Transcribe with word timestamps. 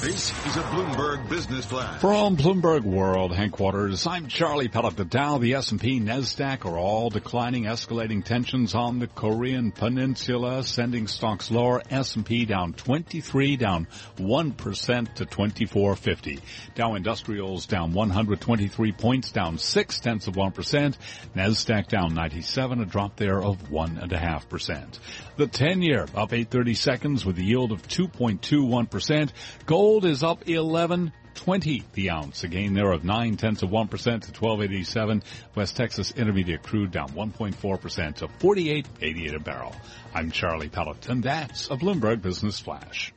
This 0.00 0.30
is 0.46 0.56
a 0.56 0.62
Bloomberg 0.62 1.28
Business 1.28 1.66
Flash. 1.66 2.00
From 2.00 2.34
Bloomberg 2.34 2.84
World 2.84 3.34
headquarters, 3.34 4.06
I'm 4.06 4.28
Charlie 4.28 4.68
Pellet. 4.68 4.96
The 4.96 5.04
Dow, 5.04 5.36
the 5.36 5.52
S&P, 5.56 6.00
NASDAQ 6.00 6.64
are 6.64 6.78
all 6.78 7.10
declining, 7.10 7.64
escalating 7.64 8.24
tensions 8.24 8.74
on 8.74 8.98
the 8.98 9.08
Korean 9.08 9.72
Peninsula, 9.72 10.64
sending 10.64 11.06
stocks 11.06 11.50
lower. 11.50 11.82
S&P 11.90 12.46
down 12.46 12.72
23, 12.72 13.58
down 13.58 13.88
1% 14.16 15.14
to 15.16 15.26
2450. 15.26 16.38
Dow 16.74 16.94
Industrials 16.94 17.66
down 17.66 17.92
123 17.92 18.92
points, 18.92 19.32
down 19.32 19.58
6 19.58 20.00
tenths 20.00 20.28
of 20.28 20.34
1%. 20.34 20.96
NASDAQ 21.36 21.88
down 21.88 22.14
97, 22.14 22.80
a 22.80 22.86
drop 22.86 23.16
there 23.16 23.42
of 23.42 23.68
1.5%. 23.68 24.98
The 25.36 25.46
10 25.46 25.82
year 25.82 26.06
up 26.14 26.32
830 26.32 26.72
seconds 26.72 27.26
with 27.26 27.36
a 27.38 27.44
yield 27.44 27.72
of 27.72 27.82
2.21%. 27.86 29.30
Gold 29.66 29.89
is 29.98 30.22
up 30.22 30.48
11 30.48 31.12
20 31.34 31.82
the 31.94 32.10
ounce, 32.10 32.44
a 32.44 32.48
gain 32.48 32.74
there 32.74 32.92
of 32.92 33.02
9 33.02 33.36
tenths 33.36 33.62
of 33.62 33.70
1% 33.70 33.88
to 33.90 34.10
1287. 34.10 35.22
West 35.54 35.76
Texas 35.76 36.12
Intermediate 36.12 36.62
crude 36.62 36.90
down 36.92 37.08
1.4% 37.10 38.14
to 38.16 38.28
48.88 38.28 39.34
a 39.34 39.40
barrel. 39.40 39.74
I'm 40.14 40.30
Charlie 40.30 40.68
Pellet, 40.68 41.08
and 41.08 41.24
that's 41.24 41.68
a 41.70 41.76
Bloomberg 41.76 42.22
Business 42.22 42.60
Flash. 42.60 43.12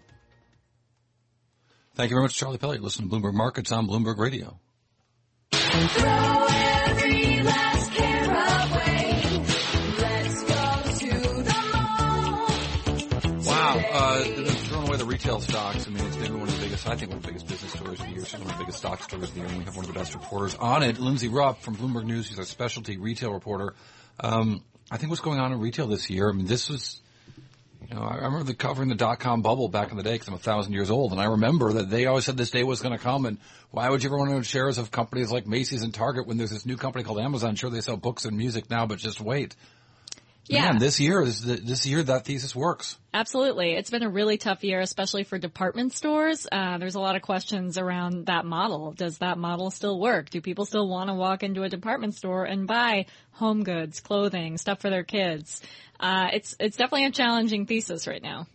Thank 1.96 2.10
you 2.10 2.16
very 2.16 2.24
much, 2.24 2.36
Charlie 2.36 2.58
Pellet. 2.58 2.82
Listen 2.82 3.08
to 3.08 3.16
Bloomberg 3.16 3.34
Markets 3.34 3.72
on 3.72 3.88
Bloomberg 3.88 4.18
Radio. 4.18 4.58
Wow, 13.46 13.84
uh, 13.92 14.24
throwing 14.24 14.88
away 14.88 14.98
the 14.98 15.06
retail 15.06 15.40
stocks. 15.40 15.88
I 15.88 15.90
mean, 15.90 16.06
it's 16.06 16.18
maybe 16.18 16.43
biggest, 16.84 16.88
I 16.88 16.96
think 16.96 17.10
one 17.12 17.18
of 17.18 17.24
the 17.24 17.28
biggest 17.28 17.48
business 17.48 17.74
stories 17.74 18.00
of 18.00 18.06
the 18.08 18.14
year. 18.14 18.24
One 18.24 18.42
of 18.42 18.48
the 18.48 18.60
biggest 18.60 18.78
stock 18.80 19.04
stories 19.04 19.30
of 19.30 19.36
the 19.36 19.42
year. 19.42 19.50
And 19.50 19.58
we 19.60 19.64
have 19.66 19.76
one 19.76 19.86
of 19.86 19.94
the 19.94 20.00
best 20.00 20.14
reporters 20.14 20.56
on 20.56 20.84
it, 20.84 21.00
Lindsey 21.00 21.28
Rupp 21.28 21.62
from 21.62 21.76
Bloomberg 21.76 22.06
News. 22.06 22.28
She's 22.28 22.40
a 22.40 22.46
specialty 22.46 22.98
retail 22.98 23.34
reporter. 23.34 23.74
Um, 24.20 24.64
I 24.92 24.98
think 24.98 25.10
what's 25.10 25.22
going 25.22 25.40
on 25.40 25.52
in 25.52 25.60
retail 25.60 25.88
this 25.88 26.10
year, 26.10 26.30
I 26.30 26.34
mean, 26.34 26.46
this 26.46 26.70
was, 26.70 27.02
you 27.90 27.96
know, 27.96 28.02
I 28.02 28.16
remember 28.16 28.44
the 28.44 28.54
covering 28.54 28.90
the 28.90 28.96
dot 28.96 29.20
com 29.20 29.42
bubble 29.42 29.70
back 29.70 29.92
in 29.92 29.98
the 29.98 30.04
day 30.04 30.14
because 30.14 30.28
I'm 30.28 30.34
a 30.36 30.40
thousand 30.40 30.74
years 30.74 30.92
old, 30.92 31.12
and 31.12 31.22
I 31.22 31.26
remember 31.26 31.74
that 31.74 31.90
they 31.90 32.06
always 32.06 32.26
said 32.26 32.38
this 32.38 32.52
day 32.52 32.64
was 32.64 32.82
going 32.82 32.96
to 32.96 33.04
come. 33.04 33.26
And 33.26 33.38
why 33.72 33.90
would 33.90 34.04
you 34.04 34.10
ever 34.10 34.18
want 34.18 34.30
to 34.30 34.36
own 34.36 34.44
shares 34.44 34.78
of 34.78 34.92
companies 34.92 35.32
like 35.32 35.48
Macy's 35.48 35.84
and 35.84 35.94
Target 35.94 36.28
when 36.28 36.38
there's 36.38 36.52
this 36.52 36.66
new 36.66 36.78
company 36.78 37.04
called 37.04 37.20
Amazon? 37.20 37.56
Sure, 37.56 37.70
they 37.70 37.82
sell 37.82 37.98
books 37.98 38.26
and 38.26 38.38
music 38.38 38.70
now, 38.70 38.86
but 38.86 39.00
just 39.00 39.20
wait. 39.20 39.56
Yeah. 40.48 40.64
Man, 40.72 40.80
this 40.80 41.00
year, 41.00 41.24
this, 41.24 41.40
this 41.40 41.86
year, 41.86 42.04
that 42.04 42.26
thesis 42.26 42.54
works. 42.56 42.98
Absolutely. 43.14 43.76
It's 43.76 43.90
been 43.90 44.04
a 44.04 44.10
really 44.10 44.38
tough 44.38 44.64
year, 44.64 44.82
especially 44.82 45.24
for 45.24 45.38
department 45.38 45.94
stores. 45.94 46.46
Uh, 46.52 46.78
there's 46.80 46.96
a 46.96 47.00
lot 47.00 47.16
of 47.16 47.22
questions 47.22 47.78
around 47.78 48.26
that 48.26 48.46
model. 48.46 48.92
Does 48.92 49.20
that 49.20 49.38
model 49.38 49.72
still 49.72 50.00
work? 50.00 50.30
Do 50.30 50.42
people 50.42 50.66
still 50.66 50.88
want 50.90 51.10
to 51.10 51.14
walk 51.14 51.44
into 51.44 51.64
a 51.64 51.70
department 51.70 52.16
store 52.16 52.44
and 52.44 52.68
buy 52.68 53.06
home 53.32 53.64
goods, 53.64 54.02
clothing, 54.02 54.58
stuff 54.58 54.82
for 54.82 54.90
their 54.90 55.04
kids? 55.04 55.62
Uh, 56.00 56.30
it's, 56.34 56.56
it's 56.60 56.76
definitely 56.76 57.06
a 57.06 57.12
challenging 57.12 57.66
thesis 57.66 58.06
right 58.06 58.22
now. 58.22 58.48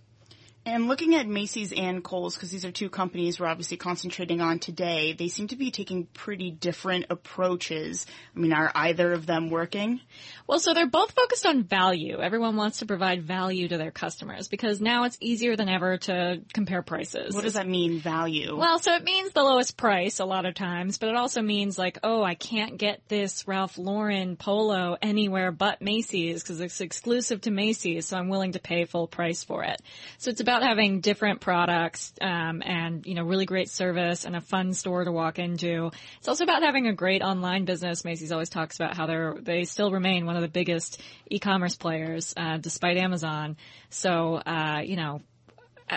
And 0.68 0.86
looking 0.86 1.14
at 1.14 1.26
Macy's 1.26 1.72
and 1.72 2.04
Kohl's, 2.04 2.34
because 2.34 2.50
these 2.50 2.66
are 2.66 2.70
two 2.70 2.90
companies 2.90 3.40
we're 3.40 3.46
obviously 3.46 3.78
concentrating 3.78 4.42
on 4.42 4.58
today, 4.58 5.14
they 5.14 5.28
seem 5.28 5.48
to 5.48 5.56
be 5.56 5.70
taking 5.70 6.04
pretty 6.04 6.50
different 6.50 7.06
approaches. 7.08 8.04
I 8.36 8.38
mean, 8.38 8.52
are 8.52 8.70
either 8.74 9.14
of 9.14 9.24
them 9.24 9.48
working? 9.48 10.00
Well, 10.46 10.60
so 10.60 10.74
they're 10.74 10.86
both 10.86 11.12
focused 11.12 11.46
on 11.46 11.64
value. 11.64 12.20
Everyone 12.20 12.56
wants 12.56 12.80
to 12.80 12.86
provide 12.86 13.22
value 13.22 13.68
to 13.68 13.78
their 13.78 13.90
customers 13.90 14.48
because 14.48 14.80
now 14.80 15.04
it's 15.04 15.16
easier 15.20 15.56
than 15.56 15.70
ever 15.70 15.96
to 15.98 16.42
compare 16.52 16.82
prices. 16.82 17.34
What 17.34 17.44
does 17.44 17.54
that 17.54 17.66
mean, 17.66 18.00
value? 18.00 18.56
Well, 18.56 18.78
so 18.78 18.94
it 18.94 19.04
means 19.04 19.32
the 19.32 19.42
lowest 19.42 19.76
price 19.76 20.20
a 20.20 20.26
lot 20.26 20.44
of 20.44 20.54
times, 20.54 20.98
but 20.98 21.08
it 21.08 21.16
also 21.16 21.40
means 21.40 21.78
like, 21.78 21.98
oh, 22.02 22.22
I 22.22 22.34
can't 22.34 22.76
get 22.76 23.00
this 23.08 23.48
Ralph 23.48 23.78
Lauren 23.78 24.36
polo 24.36 24.98
anywhere 25.00 25.50
but 25.50 25.80
Macy's 25.80 26.42
because 26.42 26.60
it's 26.60 26.80
exclusive 26.80 27.40
to 27.42 27.50
Macy's, 27.50 28.06
so 28.06 28.18
I'm 28.18 28.28
willing 28.28 28.52
to 28.52 28.58
pay 28.58 28.84
full 28.84 29.06
price 29.06 29.44
for 29.44 29.64
it. 29.64 29.80
So 30.18 30.30
it's 30.30 30.40
about 30.40 30.57
having 30.62 31.00
different 31.00 31.40
products 31.40 32.12
um, 32.20 32.62
and 32.64 33.06
you 33.06 33.14
know 33.14 33.24
really 33.24 33.46
great 33.46 33.70
service 33.70 34.24
and 34.24 34.36
a 34.36 34.40
fun 34.40 34.72
store 34.72 35.04
to 35.04 35.12
walk 35.12 35.38
into. 35.38 35.90
It's 36.18 36.28
also 36.28 36.44
about 36.44 36.62
having 36.62 36.86
a 36.86 36.92
great 36.92 37.22
online 37.22 37.64
business. 37.64 38.04
Macy's 38.04 38.32
always 38.32 38.50
talks 38.50 38.76
about 38.76 38.96
how 38.96 39.06
they're 39.06 39.36
they 39.40 39.64
still 39.64 39.90
remain 39.90 40.26
one 40.26 40.36
of 40.36 40.42
the 40.42 40.48
biggest 40.48 41.00
e-commerce 41.30 41.76
players 41.76 42.34
uh, 42.36 42.58
despite 42.58 42.96
Amazon. 42.96 43.56
So 43.90 44.36
uh, 44.36 44.82
you 44.84 44.96
know 44.96 45.22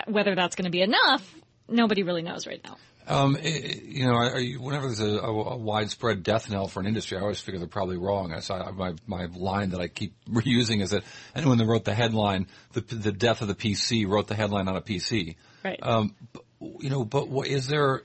whether 0.06 0.34
that's 0.34 0.56
going 0.56 0.64
to 0.64 0.70
be 0.70 0.82
enough, 0.82 1.34
nobody 1.68 2.02
really 2.02 2.22
knows 2.22 2.46
right 2.46 2.60
now. 2.64 2.76
Um, 3.08 3.36
it, 3.40 3.82
you 3.82 4.06
know, 4.06 4.12
are 4.12 4.38
you, 4.38 4.60
whenever 4.60 4.86
there's 4.86 5.00
a, 5.00 5.18
a, 5.18 5.30
a, 5.30 5.56
widespread 5.56 6.22
death 6.22 6.48
knell 6.48 6.68
for 6.68 6.78
an 6.80 6.86
industry, 6.86 7.18
I 7.18 7.20
always 7.20 7.40
figure 7.40 7.58
they're 7.58 7.68
probably 7.68 7.96
wrong. 7.96 8.32
I 8.32 8.40
saw 8.40 8.70
my 8.70 8.94
my 9.06 9.26
line 9.26 9.70
that 9.70 9.80
I 9.80 9.88
keep 9.88 10.14
reusing 10.28 10.82
is 10.82 10.90
that 10.90 11.02
anyone 11.34 11.58
that 11.58 11.66
wrote 11.66 11.84
the 11.84 11.94
headline, 11.94 12.46
the 12.72 12.80
the 12.80 13.12
death 13.12 13.42
of 13.42 13.48
the 13.48 13.54
PC, 13.54 14.08
wrote 14.08 14.28
the 14.28 14.36
headline 14.36 14.68
on 14.68 14.76
a 14.76 14.80
PC. 14.80 15.36
Right. 15.64 15.80
Um, 15.82 16.14
you 16.60 16.90
know, 16.90 17.04
but 17.04 17.28
what, 17.28 17.48
is 17.48 17.66
there 17.66 18.04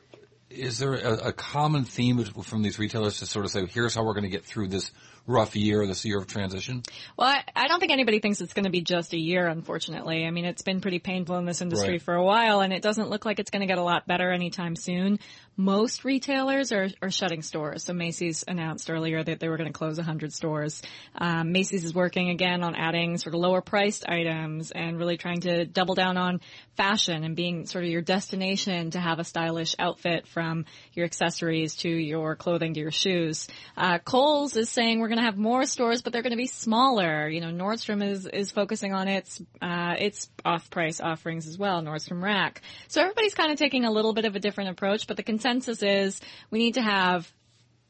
is 0.50 0.80
there 0.80 0.94
a, 0.94 1.28
a 1.28 1.34
common 1.34 1.84
theme 1.84 2.24
from 2.24 2.64
these 2.64 2.80
retailers 2.80 3.20
to 3.20 3.26
sort 3.26 3.46
of 3.46 3.52
say, 3.52 3.66
here's 3.66 3.94
how 3.94 4.04
we're 4.04 4.14
going 4.14 4.24
to 4.24 4.30
get 4.30 4.46
through 4.46 4.68
this 4.68 4.92
rough 5.28 5.56
year, 5.56 5.86
this 5.86 6.04
year 6.06 6.18
of 6.18 6.26
transition? 6.26 6.82
Well, 7.18 7.28
I, 7.28 7.44
I 7.56 7.68
don't 7.68 7.80
think 7.80 7.92
anybody 7.92 8.20
thinks 8.20 8.42
it's 8.42 8.54
going 8.54 8.66
to 8.66 8.72
be 8.72 8.82
just 8.82 9.14
a 9.14 9.20
year, 9.20 9.48
unfortunately. 9.48 10.26
I 10.26 10.32
mean, 10.32 10.46
it's 10.46 10.62
been 10.64 10.82
pretty 10.82 11.00
painful 11.00 11.36
in 11.38 11.46
this 11.46 11.62
industry 11.62 11.94
Right. 11.96 12.02
for 12.02 12.16
a 12.16 12.24
while, 12.24 12.62
and 12.62 12.74
it 12.74 12.82
doesn't 12.82 13.10
look 13.10 13.26
like 13.26 13.40
it's 13.40 13.52
going 13.52 13.60
to 13.62 13.68
get 13.68 13.78
a 13.78 13.84
lot 13.84 14.08
better 14.08 14.32
anytime 14.32 14.76
soon. 14.76 15.20
Most 15.60 16.06
retailers 16.06 16.72
are, 16.72 16.88
are 17.02 17.10
shutting 17.10 17.42
stores. 17.42 17.84
So 17.84 17.94
Macy's 17.94 18.44
announced 18.48 18.90
earlier 18.92 19.24
that 19.24 19.40
they 19.40 19.50
were 19.50 19.58
going 19.58 19.72
to 19.72 19.74
close 19.78 19.98
100 19.98 20.32
stores. 20.32 20.82
Um, 21.16 21.52
Macy's 21.52 21.84
is 21.84 21.94
working 21.96 22.30
again 22.30 22.64
on 22.64 22.76
adding 22.76 23.18
sort 23.18 23.34
of 23.34 23.42
lower 23.42 23.62
priced 23.62 24.08
items 24.08 24.70
and 24.72 25.00
really 25.00 25.18
trying 25.18 25.42
to 25.42 25.66
double 25.66 25.96
down 25.96 26.16
on 26.16 26.42
fashion 26.76 27.24
and 27.24 27.36
being 27.36 27.66
sort 27.66 27.84
of 27.84 27.90
your 27.90 28.04
destination 28.04 28.92
to 28.92 29.00
have 29.00 29.18
a 29.18 29.24
stylish 29.24 29.76
outfit 29.80 30.28
from 30.28 30.66
your 30.94 31.06
accessories 31.06 31.76
to 31.78 31.90
your 31.90 32.36
clothing 32.36 32.76
to 32.76 32.80
your 32.80 32.92
shoes. 32.92 33.48
Uh, 33.76 33.98
Kohl's 33.98 34.56
is 34.56 34.70
saying 34.70 35.00
we're 35.00 35.08
going 35.08 35.17
to 35.18 35.26
have 35.26 35.38
more 35.38 35.66
stores, 35.66 36.02
but 36.02 36.14
they're 36.14 36.22
going 36.22 36.32
to 36.32 36.38
be 36.38 36.48
smaller. 36.48 37.28
You 37.28 37.42
know, 37.42 37.52
Nordstrom 37.52 38.04
is 38.04 38.26
is 38.26 38.52
focusing 38.52 38.94
on 38.94 39.08
its 39.08 39.42
uh, 39.62 39.96
its 39.98 40.30
off 40.46 40.70
price 40.70 41.00
offerings 41.00 41.48
as 41.48 41.58
well. 41.58 41.82
Nordstrom 41.82 42.22
Rack. 42.22 42.62
So 42.88 43.02
everybody's 43.02 43.34
kind 43.34 43.52
of 43.52 43.58
taking 43.58 43.86
a 43.86 43.92
little 43.92 44.14
bit 44.14 44.26
of 44.26 44.36
a 44.36 44.40
different 44.40 44.72
approach, 44.72 45.08
but 45.08 45.18
the 45.18 45.24
consensus 45.24 45.84
is 45.84 46.20
we 46.52 46.60
need 46.60 46.76
to 46.76 46.82
have 46.82 47.32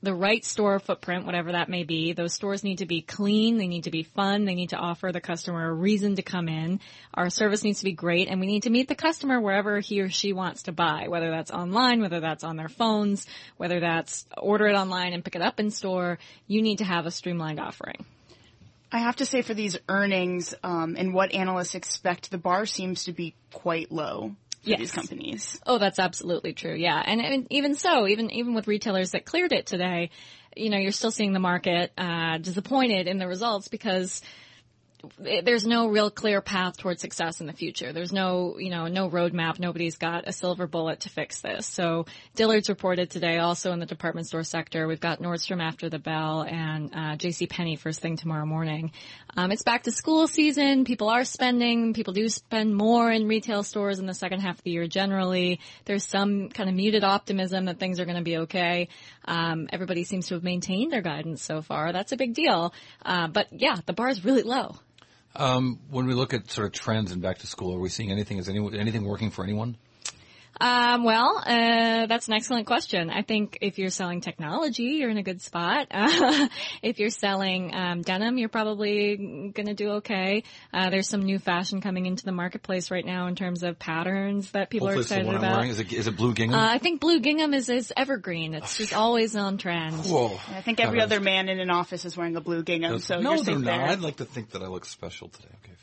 the 0.03 0.13
right 0.13 0.45
store 0.45 0.79
footprint, 0.79 1.25
whatever 1.25 1.53
that 1.53 1.69
may 1.69 1.83
be. 1.83 2.13
Those 2.13 2.33
stores 2.33 2.63
need 2.63 2.79
to 2.79 2.85
be 2.85 3.01
clean. 3.01 3.57
They 3.57 3.67
need 3.67 3.85
to 3.85 3.91
be 3.91 4.03
fun. 4.03 4.45
They 4.45 4.53
need 4.53 4.69
to 4.69 4.77
offer 4.77 5.11
the 5.11 5.21
customer 5.21 5.69
a 5.69 5.73
reason 5.73 6.15
to 6.17 6.21
come 6.21 6.47
in. 6.47 6.79
Our 7.13 7.29
service 7.29 7.63
needs 7.63 7.79
to 7.79 7.85
be 7.85 7.93
great 7.93 8.27
and 8.27 8.39
we 8.39 8.45
need 8.45 8.63
to 8.63 8.69
meet 8.69 8.87
the 8.87 8.95
customer 8.95 9.41
wherever 9.41 9.79
he 9.79 10.01
or 10.01 10.09
she 10.09 10.33
wants 10.33 10.63
to 10.63 10.71
buy, 10.71 11.07
whether 11.07 11.31
that's 11.31 11.49
online, 11.49 12.01
whether 12.01 12.19
that's 12.19 12.43
on 12.43 12.57
their 12.57 12.69
phones, 12.69 13.25
whether 13.57 13.79
that's 13.79 14.25
order 14.37 14.67
it 14.67 14.75
online 14.75 15.13
and 15.13 15.25
pick 15.25 15.35
it 15.35 15.41
up 15.41 15.59
in 15.59 15.71
store. 15.71 16.19
You 16.45 16.61
need 16.61 16.77
to 16.77 16.85
have 16.85 17.07
a 17.07 17.11
streamlined 17.11 17.59
offering. 17.59 18.05
I 18.91 18.99
have 18.99 19.17
to 19.17 19.25
say 19.25 19.41
for 19.41 19.53
these 19.53 19.77
earnings 19.89 20.53
um, 20.63 20.95
and 20.97 21.13
what 21.13 21.33
analysts 21.33 21.75
expect, 21.75 22.31
the 22.31 22.37
bar 22.37 22.65
seems 22.65 23.05
to 23.05 23.11
be 23.11 23.35
quite 23.51 23.91
low 23.91 24.35
Yes. 24.63 24.79
these 24.79 24.91
companies. 24.91 25.59
Oh, 25.65 25.77
that's 25.77 25.99
absolutely 25.99 26.53
true. 26.53 26.75
Yeah. 26.75 27.01
And, 27.03 27.21
and 27.21 27.47
even 27.51 27.75
so, 27.75 28.07
even, 28.07 28.31
even 28.31 28.53
with 28.53 28.67
retailers 28.67 29.11
that 29.11 29.25
cleared 29.25 29.53
it 29.53 29.65
today, 29.65 30.09
you 30.55 30.69
know, 30.69 30.77
you're 30.77 30.91
still 30.91 31.11
seeing 31.11 31.33
the 31.33 31.39
market, 31.39 31.91
uh, 31.97 32.37
disappointed 32.39 33.07
in 33.07 33.17
the 33.17 33.27
results 33.27 33.67
because 33.67 34.21
there's 35.19 35.65
no 35.65 35.87
real 35.87 36.09
clear 36.09 36.41
path 36.41 36.77
towards 36.77 37.01
success 37.01 37.39
in 37.39 37.47
the 37.47 37.53
future. 37.53 37.93
There's 37.93 38.11
no, 38.11 38.57
you 38.57 38.69
know, 38.69 38.87
no 38.87 39.09
roadmap. 39.09 39.59
Nobody's 39.59 39.97
got 39.97 40.27
a 40.27 40.31
silver 40.31 40.65
bullet 40.65 41.01
to 41.01 41.09
fix 41.09 41.41
this. 41.41 41.67
So 41.67 42.05
Dillard's 42.35 42.67
reported 42.67 43.09
today 43.09 43.37
also 43.37 43.71
in 43.73 43.79
the 43.79 43.85
department 43.85 44.27
store 44.27 44.43
sector. 44.43 44.87
We've 44.87 44.99
got 44.99 45.19
Nordstrom 45.19 45.61
after 45.61 45.89
the 45.89 45.99
bell 45.99 46.41
and, 46.41 46.93
uh, 46.93 47.15
JC 47.17 47.47
Penney 47.47 47.75
first 47.75 48.01
thing 48.01 48.17
tomorrow 48.17 48.45
morning. 48.45 48.91
Um, 49.35 49.51
it's 49.51 49.61
back 49.61 49.83
to 49.83 49.91
school 49.91 50.27
season. 50.27 50.83
People 50.83 51.09
are 51.09 51.23
spending. 51.23 51.93
People 51.93 52.13
do 52.13 52.27
spend 52.27 52.75
more 52.75 53.11
in 53.11 53.27
retail 53.27 53.61
stores 53.61 53.99
in 53.99 54.07
the 54.07 54.15
second 54.15 54.39
half 54.39 54.57
of 54.57 54.63
the 54.63 54.71
year 54.71 54.87
generally. 54.87 55.59
There's 55.85 56.05
some 56.05 56.49
kind 56.49 56.69
of 56.69 56.75
muted 56.75 57.03
optimism 57.03 57.65
that 57.65 57.79
things 57.79 57.99
are 57.99 58.05
going 58.05 58.17
to 58.17 58.23
be 58.23 58.37
okay. 58.37 58.89
Um, 59.25 59.67
everybody 59.71 60.05
seems 60.05 60.27
to 60.27 60.33
have 60.33 60.43
maintained 60.43 60.91
their 60.91 61.01
guidance 61.01 61.43
so 61.43 61.61
far. 61.61 61.93
That's 61.93 62.13
a 62.13 62.17
big 62.17 62.33
deal. 62.33 62.73
Uh, 63.05 63.27
but 63.27 63.47
yeah, 63.51 63.75
the 63.85 63.93
bar 63.93 64.09
is 64.09 64.25
really 64.25 64.43
low. 64.43 64.75
Um, 65.35 65.79
when 65.89 66.07
we 66.07 66.13
look 66.13 66.33
at 66.33 66.49
sort 66.49 66.65
of 66.65 66.73
trends 66.73 67.11
in 67.11 67.19
back 67.19 67.39
to 67.39 67.47
school, 67.47 67.75
are 67.75 67.79
we 67.79 67.89
seeing 67.89 68.11
anything? 68.11 68.37
Is 68.37 68.49
any, 68.49 68.59
anything 68.77 69.05
working 69.05 69.29
for 69.29 69.43
anyone? 69.43 69.77
Um, 70.59 71.03
well, 71.03 71.37
uh, 71.45 72.05
that's 72.07 72.27
an 72.27 72.33
excellent 72.33 72.67
question. 72.67 73.09
I 73.09 73.21
think 73.21 73.59
if 73.61 73.77
you're 73.77 73.89
selling 73.89 74.21
technology, 74.21 74.83
you're 74.83 75.09
in 75.09 75.17
a 75.17 75.23
good 75.23 75.41
spot. 75.41 75.87
Uh, 76.07 76.47
if 76.81 76.99
you're 76.99 77.09
selling 77.09 77.73
um, 77.75 78.01
denim, 78.01 78.37
you're 78.37 78.49
probably 78.49 79.17
going 79.53 79.67
to 79.67 79.73
do 79.73 79.89
okay. 79.93 80.43
Uh, 80.73 80.89
there's 80.89 81.07
some 81.09 81.21
new 81.21 81.37
fashion 81.37 81.81
coming 81.81 82.05
into 82.05 82.23
the 82.25 82.31
marketplace 82.31 82.89
right 82.91 83.05
now 83.05 83.27
in 83.27 83.35
terms 83.35 83.63
of 83.63 83.77
patterns 83.77 84.51
that 84.51 84.69
people 84.69 84.87
Hopefully 84.87 84.99
are 84.99 85.01
it's 85.01 85.09
the 85.09 85.15
excited 85.15 85.27
one 85.27 85.35
I'm 85.35 85.43
about. 85.43 85.55
wearing. 85.57 85.69
Is 85.71 85.79
it, 85.79 85.93
is 85.93 86.07
it 86.07 86.15
blue 86.15 86.33
gingham? 86.33 86.59
Uh, 86.59 86.71
I 86.71 86.77
think 86.77 87.01
blue 87.01 87.19
gingham 87.19 87.53
is, 87.53 87.69
is 87.69 87.91
evergreen. 87.95 88.53
It's 88.53 88.77
just 88.77 88.93
always 88.95 89.35
on 89.35 89.57
trend. 89.57 89.95
Whoa. 90.05 90.39
I 90.49 90.61
think 90.61 90.79
every 90.79 91.01
other 91.01 91.19
man 91.19 91.49
in 91.49 91.59
an 91.59 91.69
office 91.69 92.05
is 92.05 92.15
wearing 92.15 92.35
a 92.35 92.41
blue 92.41 92.63
gingham, 92.63 92.99
so 92.99 93.19
no, 93.19 93.33
you're 93.35 93.43
they're 93.43 93.55
not. 93.55 93.65
there. 93.65 93.85
I'd 93.87 94.01
like 94.01 94.17
to 94.17 94.25
think 94.25 94.51
that 94.51 94.61
I 94.61 94.67
look 94.67 94.85
special 94.85 95.29
today. 95.29 95.49
Okay, 95.63 95.73
fine. 95.73 95.76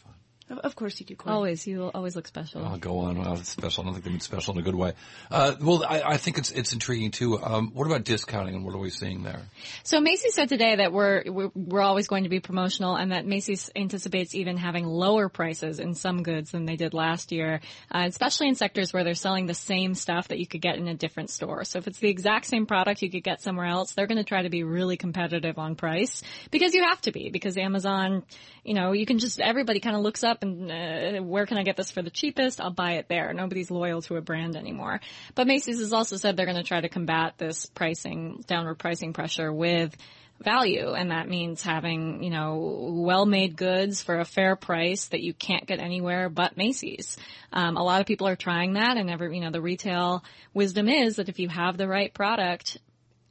Of- 0.59 0.65
Of 0.65 0.77
course 0.77 0.99
you 1.01 1.06
do, 1.06 1.17
Cory. 1.17 1.35
Always, 1.35 1.67
you 1.67 1.79
will 1.81 1.91
always 1.95 2.15
look 2.17 2.27
special. 2.27 2.65
I'll 2.65 2.79
go 2.79 2.99
on. 3.01 3.19
Well, 3.19 3.35
it's 3.35 3.49
special. 3.49 3.83
I 3.83 3.87
don't 3.87 3.95
think 3.95 4.05
they 4.05 4.11
mean 4.11 4.21
special 4.21 4.55
in 4.55 4.61
a 4.61 4.62
good 4.62 4.75
way. 4.75 4.93
Uh, 5.31 5.55
well, 5.61 5.85
I, 5.89 6.03
I 6.03 6.17
think 6.17 6.39
it's 6.39 6.51
it's 6.51 6.73
intriguing 6.73 7.11
too. 7.11 7.43
Um, 7.43 7.71
what 7.75 7.87
about 7.87 8.05
discounting 8.05 8.55
and 8.55 8.65
what 8.65 8.75
are 8.75 8.79
we 8.79 8.91
seeing 8.91 9.23
there? 9.25 9.41
So 9.83 10.01
Macy's 10.01 10.35
said 10.35 10.49
today 10.49 10.77
that 10.77 10.93
we're, 10.93 11.25
we're 11.27 11.51
we're 11.55 11.81
always 11.83 12.06
going 12.09 12.25
to 12.25 12.29
be 12.31 12.41
promotional, 12.41 12.95
and 12.97 13.12
that 13.12 13.27
Macy's 13.27 13.71
anticipates 13.75 14.35
even 14.35 14.56
having 14.56 14.87
lower 14.87 15.29
prices 15.29 15.81
in 15.81 15.95
some 15.95 16.23
goods 16.23 16.53
than 16.53 16.67
they 16.67 16.77
did 16.77 16.95
last 16.95 17.33
year, 17.33 17.61
uh, 17.91 18.05
especially 18.06 18.49
in 18.49 18.55
sectors 18.55 18.93
where 18.93 19.03
they're 19.05 19.15
selling 19.15 19.47
the 19.47 19.55
same 19.55 19.95
stuff 19.95 20.29
that 20.29 20.39
you 20.39 20.47
could 20.47 20.61
get 20.61 20.77
in 20.77 20.87
a 20.89 20.95
different 20.95 21.31
store. 21.31 21.65
So 21.65 21.79
if 21.79 21.87
it's 21.89 21.99
the 21.99 22.09
exact 22.09 22.47
same 22.47 22.67
product 22.67 23.03
you 23.03 23.11
could 23.11 23.25
get 23.25 23.41
somewhere 23.43 23.67
else, 23.67 23.93
they're 23.93 24.06
going 24.06 24.19
to 24.19 24.25
try 24.25 24.43
to 24.43 24.51
be 24.51 24.62
really 24.62 24.97
competitive 24.97 25.59
on 25.59 25.75
price 25.75 26.23
because 26.51 26.75
you 26.75 26.85
have 26.85 27.01
to 27.03 27.12
be 27.12 27.31
because 27.31 27.56
Amazon, 27.56 28.23
you 28.62 28.75
know, 28.75 28.93
you 28.93 29.06
can 29.06 29.19
just 29.19 29.41
everybody 29.41 29.81
kind 29.81 29.97
of 29.97 30.03
looks 30.03 30.23
up 30.23 30.43
uh, 30.44 31.23
where 31.23 31.46
can 31.46 31.58
I 31.58 31.62
get 31.62 31.76
this 31.76 31.91
for 31.91 32.02
the 32.02 32.11
cheapest? 32.11 32.61
I'll 32.61 32.70
buy 32.70 32.93
it 32.93 33.08
there. 33.08 33.32
Nobody's 33.32 33.70
loyal 33.70 34.02
to 34.02 34.17
a 34.17 34.20
brand 34.20 34.56
anymore. 34.56 35.00
But 35.35 35.46
Macy's 35.46 35.81
has 35.81 35.93
also 35.93 36.17
said 36.17 36.37
they're 36.37 36.46
going 36.46 36.56
to 36.56 36.62
try 36.62 36.81
to 36.81 36.88
combat 36.88 37.35
this 37.38 37.67
pricing 37.67 38.44
downward 38.46 38.76
pricing 38.76 39.12
pressure 39.12 39.52
with 39.52 39.96
value 40.41 40.93
and 40.93 41.11
that 41.11 41.29
means 41.29 41.62
having, 41.62 42.23
you 42.23 42.31
know, 42.31 42.91
well-made 43.05 43.56
goods 43.56 44.02
for 44.02 44.19
a 44.19 44.25
fair 44.25 44.56
price 44.56 45.06
that 45.06 45.20
you 45.20 45.32
can't 45.32 45.67
get 45.67 45.79
anywhere 45.79 46.29
but 46.29 46.56
Macy's. 46.56 47.17
Um, 47.52 47.76
a 47.76 47.82
lot 47.82 48.00
of 48.00 48.06
people 48.06 48.26
are 48.26 48.37
trying 48.37 48.75
that 48.75 48.96
and 48.96 49.08
every, 49.08 49.35
you 49.35 49.43
know, 49.43 49.52
the 49.52 49.62
retail 49.62 50.25
wisdom 50.52 50.88
is 50.88 51.17
that 51.17 51.29
if 51.29 51.38
you 51.38 51.49
have 51.49 51.76
the 51.76 51.88
right 51.88 52.12
product 52.12 52.79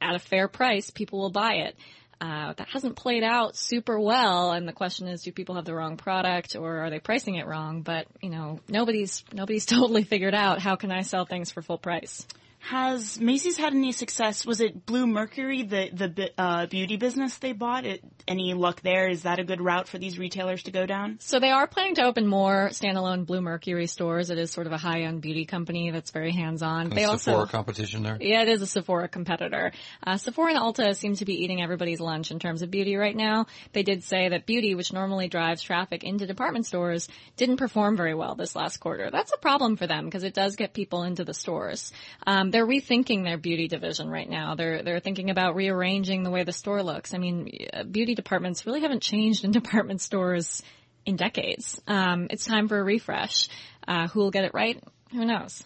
at 0.00 0.14
a 0.14 0.18
fair 0.18 0.48
price, 0.48 0.90
people 0.90 1.20
will 1.20 1.30
buy 1.30 1.54
it. 1.54 1.76
Uh, 2.24 2.54
that 2.54 2.68
hasn't 2.68 2.96
played 2.96 3.22
out 3.22 3.54
super 3.54 4.00
well, 4.00 4.52
and 4.52 4.66
the 4.66 4.72
question 4.72 5.08
is, 5.08 5.24
do 5.24 5.30
people 5.30 5.56
have 5.56 5.66
the 5.66 5.74
wrong 5.74 5.98
product, 5.98 6.56
or 6.56 6.78
are 6.78 6.88
they 6.88 6.98
pricing 6.98 7.34
it 7.34 7.46
wrong? 7.46 7.82
But 7.82 8.06
you 8.22 8.30
know, 8.30 8.60
nobody's 8.66 9.22
nobody's 9.30 9.66
totally 9.76 10.04
figured 10.04 10.34
out 10.34 10.58
how 10.58 10.76
can 10.76 10.90
I 10.90 11.02
sell 11.02 11.26
things 11.26 11.50
for 11.50 11.60
full 11.60 11.76
price. 11.76 12.26
Has 12.64 13.20
Macy's 13.20 13.58
had 13.58 13.74
any 13.74 13.92
success? 13.92 14.46
Was 14.46 14.62
it 14.62 14.86
Blue 14.86 15.06
Mercury, 15.06 15.64
the 15.64 15.90
the 15.92 16.30
uh, 16.38 16.64
beauty 16.64 16.96
business 16.96 17.36
they 17.36 17.52
bought? 17.52 17.84
It, 17.84 18.02
any 18.26 18.54
luck 18.54 18.80
there? 18.80 19.06
Is 19.06 19.24
that 19.24 19.38
a 19.38 19.44
good 19.44 19.60
route 19.60 19.86
for 19.86 19.98
these 19.98 20.18
retailers 20.18 20.62
to 20.62 20.70
go 20.70 20.86
down? 20.86 21.18
So 21.20 21.40
they 21.40 21.50
are 21.50 21.66
planning 21.66 21.96
to 21.96 22.04
open 22.04 22.26
more 22.26 22.70
standalone 22.70 23.26
Blue 23.26 23.42
Mercury 23.42 23.86
stores. 23.86 24.30
It 24.30 24.38
is 24.38 24.50
sort 24.50 24.66
of 24.66 24.72
a 24.72 24.78
high-end 24.78 25.20
beauty 25.20 25.44
company 25.44 25.90
that's 25.90 26.10
very 26.10 26.32
hands-on. 26.32 26.88
They 26.88 27.02
Is 27.02 27.10
also 27.10 27.32
Sephora 27.32 27.48
competition 27.48 28.02
there? 28.02 28.16
Yeah, 28.18 28.40
it 28.40 28.48
is 28.48 28.62
a 28.62 28.66
Sephora 28.66 29.08
competitor. 29.08 29.72
Uh, 30.02 30.16
Sephora 30.16 30.54
and 30.54 30.58
Ulta 30.58 30.96
seem 30.96 31.16
to 31.16 31.26
be 31.26 31.44
eating 31.44 31.60
everybody's 31.60 32.00
lunch 32.00 32.30
in 32.30 32.38
terms 32.38 32.62
of 32.62 32.70
beauty 32.70 32.96
right 32.96 33.14
now. 33.14 33.44
They 33.74 33.82
did 33.82 34.04
say 34.04 34.30
that 34.30 34.46
beauty, 34.46 34.74
which 34.74 34.90
normally 34.90 35.28
drives 35.28 35.60
traffic 35.60 36.02
into 36.02 36.26
department 36.26 36.64
stores, 36.64 37.10
didn't 37.36 37.58
perform 37.58 37.98
very 37.98 38.14
well 38.14 38.36
this 38.36 38.56
last 38.56 38.78
quarter. 38.78 39.10
That's 39.10 39.34
a 39.34 39.38
problem 39.38 39.76
for 39.76 39.86
them 39.86 40.06
because 40.06 40.24
it 40.24 40.32
does 40.32 40.56
get 40.56 40.72
people 40.72 41.02
into 41.02 41.24
the 41.24 41.34
stores. 41.34 41.92
Um, 42.26 42.53
they're 42.54 42.64
rethinking 42.64 43.24
their 43.24 43.36
beauty 43.36 43.66
division 43.66 44.08
right 44.08 44.30
now. 44.30 44.54
They're 44.54 44.84
they're 44.84 45.00
thinking 45.00 45.28
about 45.28 45.56
rearranging 45.56 46.22
the 46.22 46.30
way 46.30 46.44
the 46.44 46.52
store 46.52 46.84
looks. 46.84 47.12
I 47.12 47.18
mean, 47.18 47.50
beauty 47.90 48.14
departments 48.14 48.64
really 48.64 48.82
haven't 48.82 49.02
changed 49.02 49.44
in 49.44 49.50
department 49.60 50.00
stores 50.00 50.62
in 51.04 51.16
decades. 51.16 51.82
Um, 51.88 52.28
it's 52.30 52.44
time 52.44 52.68
for 52.68 52.78
a 52.78 52.84
refresh. 52.84 53.48
Uh, 53.88 54.06
who 54.06 54.20
will 54.20 54.30
get 54.30 54.44
it 54.44 54.54
right? 54.54 54.80
Who 55.10 55.24
knows? 55.24 55.64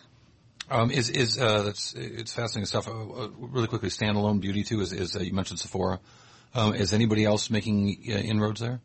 Um, 0.71 0.91
is 0.91 1.11
is 1.11 1.39
uh, 1.39 1.65
that's 1.65 1.93
it's 1.93 2.33
fascinating 2.33 2.65
stuff. 2.65 2.89
Uh, 2.89 2.93
uh, 2.93 3.29
really 3.37 3.67
quickly, 3.67 3.91
standalone 3.91 4.41
beauty 4.41 4.63
too. 4.63 4.81
Is 4.81 4.95
is 4.95 5.15
uh, 5.15 5.21
you 5.21 5.35
mentioned 5.35 5.61
Sephora? 5.61 6.01
Um, 6.55 6.73
is 6.73 6.95
anybody 6.95 7.27
else 7.27 7.51
making 7.51 7.99
uh, 8.09 8.13
inroads 8.13 8.61
there? 8.61 8.81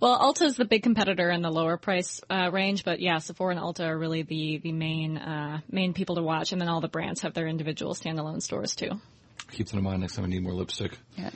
Well, 0.00 0.18
Ulta 0.20 0.42
is 0.42 0.56
the 0.56 0.64
big 0.64 0.84
competitor 0.84 1.28
in 1.30 1.42
the 1.42 1.50
lower 1.50 1.76
price 1.76 2.20
uh, 2.30 2.50
range, 2.52 2.84
but 2.84 3.00
yeah, 3.00 3.18
Sephora 3.18 3.56
and 3.56 3.60
Ulta 3.60 3.86
are 3.88 3.98
really 3.98 4.22
the 4.22 4.58
the 4.58 4.72
main 4.72 5.16
uh, 5.18 5.60
main 5.70 5.92
people 5.92 6.14
to 6.16 6.22
watch, 6.22 6.52
and 6.52 6.60
then 6.60 6.68
all 6.68 6.80
the 6.80 6.88
brands 6.88 7.22
have 7.22 7.34
their 7.34 7.48
individual 7.48 7.94
standalone 7.94 8.40
stores 8.40 8.76
too. 8.76 8.90
Keep 9.50 9.68
that 9.68 9.76
in 9.76 9.82
mind 9.82 10.00
next 10.02 10.14
time 10.14 10.24
I 10.24 10.28
need 10.28 10.42
more 10.42 10.52
lipstick. 10.54 10.96
Yeah. 11.16 11.30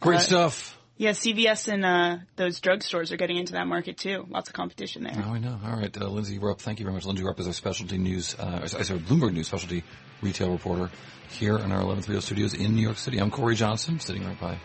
Great 0.00 0.16
Uh, 0.16 0.20
stuff. 0.20 0.76
Yeah, 0.96 1.12
CVS 1.12 1.72
and 1.72 1.82
uh, 1.84 2.18
those 2.36 2.60
drugstores 2.60 3.10
are 3.10 3.16
getting 3.16 3.38
into 3.38 3.54
that 3.54 3.66
market 3.66 3.96
too. 3.96 4.26
Lots 4.28 4.50
of 4.50 4.54
competition 4.54 5.02
there. 5.02 5.14
Oh, 5.16 5.32
I 5.32 5.38
know. 5.38 5.58
All 5.64 5.72
right, 5.76 5.94
uh, 5.96 6.06
Lindsey 6.08 6.38
Rupp. 6.38 6.60
Thank 6.60 6.78
you 6.78 6.84
very 6.84 6.92
much. 6.94 7.06
Lindsey 7.06 7.24
Rupp 7.24 7.40
is 7.40 7.46
our 7.46 7.54
specialty 7.54 7.96
news, 7.96 8.36
uh, 8.38 8.60
I 8.62 8.66
sorry, 8.66 9.00
Bloomberg 9.00 9.32
News 9.32 9.46
specialty 9.46 9.82
retail 10.20 10.50
reporter 10.50 10.90
here 11.30 11.56
in 11.56 11.72
our 11.72 11.84
1130 11.84 12.20
studios 12.20 12.52
in 12.54 12.74
New 12.74 12.82
York 12.82 12.98
City. 12.98 13.18
I'm 13.18 13.30
Cory 13.30 13.54
Johnson, 13.54 13.98
sitting 13.98 14.26
right 14.26 14.38
by 14.38 14.60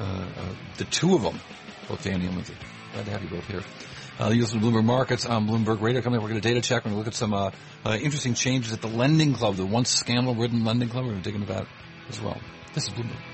uh, 0.00 0.04
uh, 0.04 0.26
the 0.78 0.84
two 0.84 1.14
of 1.14 1.22
them, 1.22 1.38
both 1.86 2.02
Danny 2.02 2.26
and 2.26 2.34
Lindsey. 2.34 2.54
Glad 2.94 3.06
to 3.06 3.10
have 3.10 3.22
you 3.24 3.28
both 3.28 3.46
here. 3.48 3.62
Uh, 4.20 4.28
you 4.28 4.42
listen 4.42 4.60
to 4.60 4.64
Bloomberg 4.64 4.84
Markets 4.84 5.26
on 5.26 5.48
Bloomberg 5.48 5.80
Radio. 5.80 6.00
Coming 6.00 6.18
up, 6.18 6.22
we're 6.22 6.28
going 6.28 6.40
to 6.40 6.48
data 6.48 6.60
check. 6.60 6.84
We're 6.84 6.92
going 6.92 6.94
to 6.94 6.98
look 6.98 7.08
at 7.08 7.14
some 7.14 7.34
uh, 7.34 7.50
uh, 7.84 7.98
interesting 8.00 8.34
changes 8.34 8.72
at 8.72 8.80
the 8.80 8.86
Lending 8.86 9.34
Club, 9.34 9.56
the 9.56 9.66
once 9.66 9.90
scandal-ridden 9.90 10.64
Lending 10.64 10.88
Club. 10.88 11.04
We're 11.04 11.10
going 11.10 11.22
to 11.22 11.28
dig 11.28 11.40
into 11.40 11.52
that 11.52 11.66
as 12.08 12.20
well. 12.20 12.38
This 12.72 12.84
is 12.86 12.90
Bloomberg. 12.90 13.33